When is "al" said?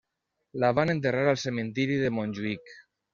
1.33-1.37